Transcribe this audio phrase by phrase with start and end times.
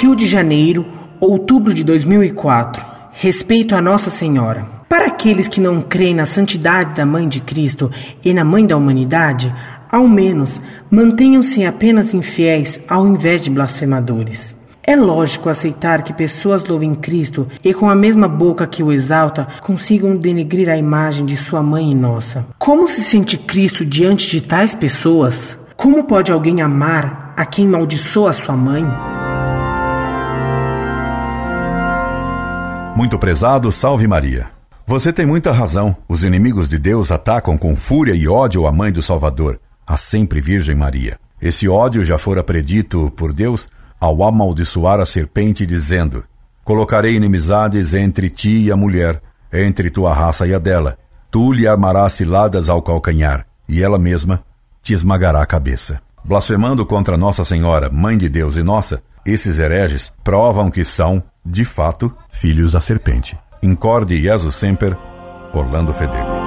[0.00, 0.86] Rio de Janeiro,
[1.18, 2.86] outubro de 2004.
[3.10, 4.64] Respeito a Nossa Senhora.
[4.88, 7.90] Para aqueles que não creem na santidade da Mãe de Cristo
[8.24, 9.52] e na Mãe da humanidade,
[9.90, 14.54] ao menos mantenham-se apenas infiéis ao invés de blasfemadores.
[14.84, 19.48] É lógico aceitar que pessoas louvem Cristo e com a mesma boca que o exalta
[19.62, 22.46] consigam denegrir a imagem de sua mãe e nossa.
[22.56, 25.58] Como se sente Cristo diante de tais pessoas?
[25.76, 28.86] Como pode alguém amar a quem maldiçoa sua mãe?
[32.98, 34.48] Muito prezado, salve Maria.
[34.84, 35.96] Você tem muita razão.
[36.08, 40.40] Os inimigos de Deus atacam com fúria e ódio a mãe do Salvador, a sempre
[40.40, 41.16] Virgem Maria.
[41.40, 43.68] Esse ódio já fora predito por Deus
[44.00, 46.24] ao amaldiçoar a serpente, dizendo:
[46.64, 49.22] Colocarei inimizades entre ti e a mulher,
[49.52, 50.98] entre tua raça e a dela.
[51.30, 54.42] Tu lhe armarás ciladas ao calcanhar, e ela mesma
[54.82, 56.02] te esmagará a cabeça.
[56.24, 61.64] Blasfemando contra Nossa Senhora, Mãe de Deus e nossa, esses hereges provam que são, de
[61.64, 63.38] fato, filhos da serpente.
[63.62, 64.96] Incorde Jesus Semper,
[65.54, 66.37] Orlando Fedeli.